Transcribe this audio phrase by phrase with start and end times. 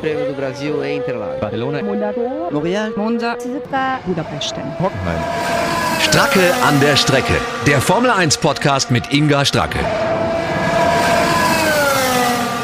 [0.00, 1.40] Prêmio do Brasil em Interlagos.
[1.40, 3.36] Barcelona, Monaco, L'Oréal, Monza,
[4.06, 4.54] Budapest.
[4.80, 5.20] Hockenheim.
[6.00, 7.34] Stracke an der Strecke.
[7.66, 9.78] Der Formel 1 Podcast mit Inga Stracke.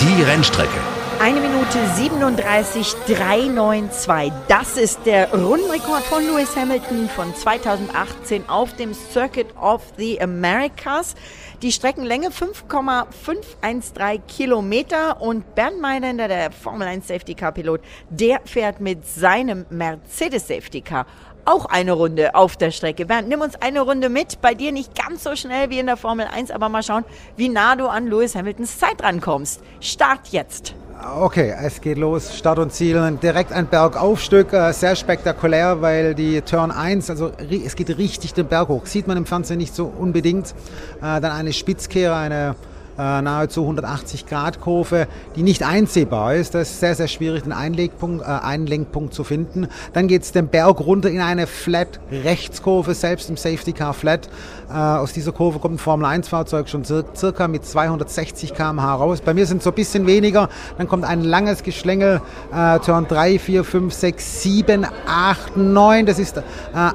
[0.00, 0.89] Die Rennstrecke.
[1.22, 4.32] Eine Minute 37, 392.
[4.48, 11.14] Das ist der Rundenrekord von Lewis Hamilton von 2018 auf dem Circuit of the Americas.
[11.60, 18.80] Die Streckenlänge 5,513 Kilometer und Bernd Meiländer, der Formel 1 Safety Car Pilot, der fährt
[18.80, 21.04] mit seinem Mercedes Safety Car
[21.44, 23.04] auch eine Runde auf der Strecke.
[23.04, 24.40] Bernd, nimm uns eine Runde mit.
[24.40, 27.04] Bei dir nicht ganz so schnell wie in der Formel 1, aber mal schauen,
[27.36, 29.60] wie nah du an Lewis Hamiltons Zeit rankommst.
[29.80, 30.74] Start jetzt.
[31.02, 36.42] Okay, es geht los, Start und Ziel, direkt ein Bergaufstück, äh, sehr spektakulär, weil die
[36.42, 39.86] Turn 1, also es geht richtig den Berg hoch, sieht man im Fernsehen nicht so
[39.86, 40.54] unbedingt.
[40.98, 42.54] Äh, dann eine Spitzkehre, eine
[43.00, 46.54] nahezu 180 Grad Kurve, die nicht einsehbar ist.
[46.54, 49.68] Das ist sehr, sehr schwierig, den Einlegpunkt, äh, Einlenkpunkt zu finden.
[49.92, 54.28] Dann geht es den Berg runter in eine Flat Rechtskurve, selbst im Safety Car Flat.
[54.70, 59.20] Äh, aus dieser Kurve kommt ein Formel 1 Fahrzeug schon circa mit 260 km/h raus.
[59.20, 60.48] Bei mir sind es so ein bisschen weniger.
[60.78, 62.20] Dann kommt ein langes Geschlängel,
[62.54, 66.06] äh, Turn 3, 4, 5, 6, 7, 8, 9.
[66.06, 66.42] Das ist äh,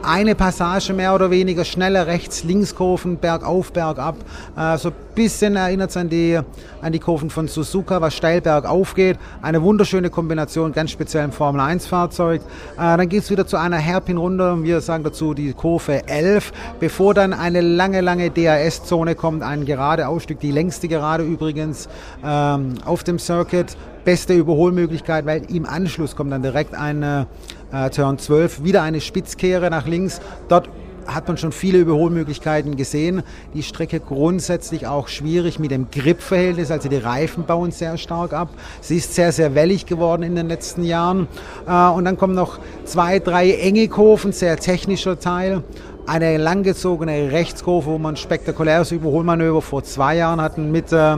[0.03, 4.15] eine Passage mehr oder weniger, schnelle Rechts-Links-Kurven, bergauf, bergab.
[4.57, 6.39] Äh, so ein bisschen erinnert es an die,
[6.81, 9.17] an die Kurven von Suzuka, was steil bergauf geht.
[9.41, 12.41] Eine wunderschöne Kombination, ganz speziell im Formel 1 Fahrzeug.
[12.75, 14.61] Äh, dann geht es wieder zu einer Hairpin runter.
[14.63, 20.07] Wir sagen dazu die Kurve 11, bevor dann eine lange, lange DRS-Zone kommt, ein gerade
[20.07, 21.89] Ausstieg, die längste Gerade übrigens
[22.23, 23.75] ähm, auf dem Circuit.
[24.03, 27.25] Beste Überholmöglichkeit, weil im Anschluss kommt dann direkt eine
[27.71, 30.21] äh, Turn 12, wieder eine Spitzkehre nach links.
[30.47, 30.69] Dort
[31.05, 33.23] hat man schon viele Überholmöglichkeiten gesehen.
[33.53, 38.49] Die Strecke grundsätzlich auch schwierig mit dem Gripverhältnis, also die Reifen bauen sehr stark ab.
[38.81, 41.27] Sie ist sehr, sehr wellig geworden in den letzten Jahren.
[41.67, 45.63] Äh, und dann kommen noch zwei, drei enge Kurven, sehr technischer Teil
[46.07, 51.17] eine langgezogene Rechtskurve, wo man spektakuläres Überholmanöver vor zwei Jahren hatten mit äh,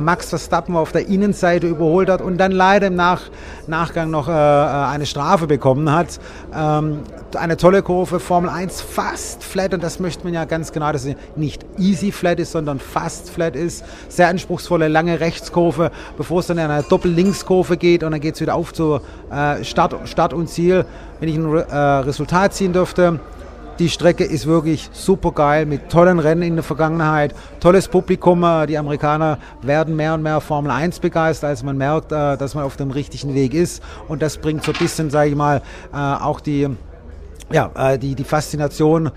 [0.00, 3.22] Max Verstappen auf der Innenseite überholt hat und dann leider im Nach
[3.66, 6.20] Nachgang noch äh, eine Strafe bekommen hat.
[6.54, 7.00] Ähm,
[7.36, 11.02] eine tolle Kurve, Formel 1 fast flat und das möchte man ja ganz genau, dass
[11.02, 13.84] sie nicht easy flat ist, sondern fast flat ist.
[14.08, 18.40] Sehr anspruchsvolle, lange Rechtskurve, bevor es dann in eine Doppel-Linkskurve geht und dann geht es
[18.40, 20.84] wieder auf zu äh, Start, Start und Ziel.
[21.18, 23.20] Wenn ich ein äh, Resultat ziehen dürfte,
[23.80, 28.44] die Strecke ist wirklich super geil mit tollen Rennen in der Vergangenheit, tolles Publikum.
[28.44, 32.54] Äh, die Amerikaner werden mehr und mehr Formel 1 begeistert, als man merkt, äh, dass
[32.54, 33.82] man auf dem richtigen Weg ist.
[34.06, 35.62] Und das bringt so ein bisschen, sage ich mal,
[35.94, 36.68] äh, auch die,
[37.50, 39.10] ja, die, die Faszination,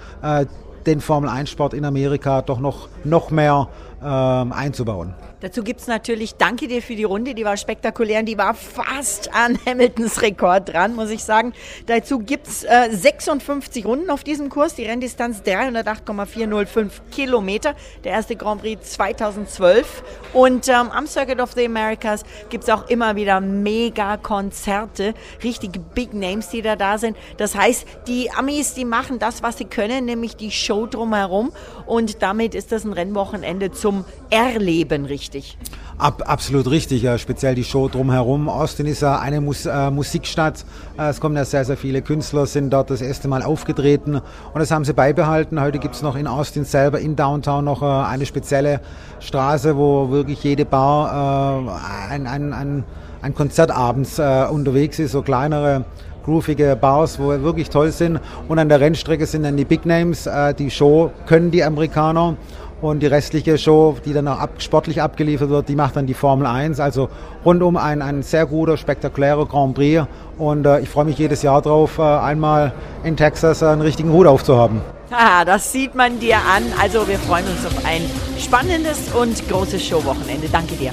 [0.87, 3.67] den Formel 1-Sport in Amerika doch noch, noch mehr
[4.03, 5.13] ähm, einzubauen.
[5.43, 8.53] Dazu gibt es natürlich, danke dir für die Runde, die war spektakulär und die war
[8.53, 11.51] fast an Hamiltons Rekord dran, muss ich sagen.
[11.85, 17.75] Dazu gibt es äh, 56 Runden auf diesem Kurs, die Renndistanz 308,405 Kilometer,
[18.05, 20.03] der erste Grand Prix 2012.
[20.31, 26.13] Und ähm, am Circuit of the Americas gibt es auch immer wieder Mega-Konzerte, richtige Big
[26.13, 27.17] Names, die da da sind.
[27.37, 31.51] Das heißt, die Amis, die machen das, was sie können, nämlich die Show drumherum.
[31.85, 33.92] Und damit ist das ein Rennwochenende zum
[34.29, 35.57] Erleben, richtig.
[35.99, 38.49] Ab, absolut richtig, ja, speziell die Show drumherum.
[38.49, 40.65] Austin ist eine Mus äh, Musikstadt.
[40.97, 44.59] Äh, es kommen ja sehr, sehr viele Künstler, sind dort das erste Mal aufgetreten und
[44.59, 45.61] das haben sie beibehalten.
[45.61, 48.81] Heute gibt es noch in Austin selber, in Downtown, noch äh, eine spezielle
[49.19, 51.69] Straße, wo wirklich jede Bar
[52.09, 52.83] äh, ein, ein, ein,
[53.21, 55.85] ein Konzert abends unterwegs ist, so kleinere
[56.25, 58.19] groovige Bars, wo wirklich toll sind.
[58.47, 60.27] Und an der Rennstrecke sind dann die Big Names.
[60.57, 62.35] Die Show können die Amerikaner
[62.83, 66.13] und die restliche Show, die dann auch ab, sportlich abgeliefert wird, die macht dann die
[66.13, 66.81] Formel 1.
[66.81, 67.09] Also
[67.45, 70.05] rundum ein, ein sehr guter, spektakulärer Grand Prix.
[70.37, 72.73] Und äh, ich freue mich jedes Jahr drauf, äh, einmal
[73.05, 74.81] in Texas einen richtigen Hut aufzuhaben.
[75.11, 76.63] Ah, das sieht man dir an.
[76.81, 78.01] Also wir freuen uns auf ein
[78.37, 80.49] spannendes und großes Showwochenende.
[80.51, 80.91] Danke dir.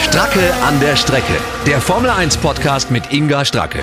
[0.00, 1.34] Stracke an der Strecke.
[1.66, 3.80] Der Formel 1 Podcast mit Inga Stracke.